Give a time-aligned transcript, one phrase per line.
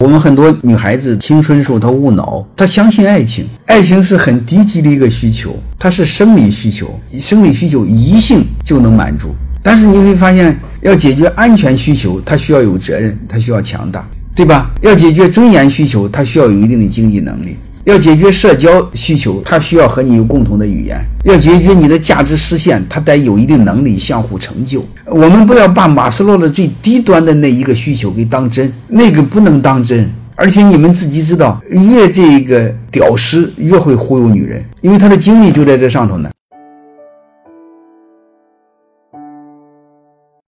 [0.00, 9.34] 我们很多女孩子青春时候她误脑，她相信爱情，爱情是很低级的一个需求，它是生理需求，生理需求一性就能满足。
[9.62, 14.04] 但是你会发现，要解决安全需求，它需要有责任，它需要强大，
[14.34, 14.70] 对吧？
[14.82, 24.84] 要解决尊严需求，它需要有一定的经济能力；要解决社交需求，他需要和你有共同的语言；要解决你的价值实现，他得有一定能力相互成就。
[25.04, 30.10] 我们不要把马斯洛的最低端的那一个需求给当真，那个不能当真。
[30.34, 36.28] 而且你们自己知道，越这个屌丝越会忽悠女人，因为他的精力就在这上头呢。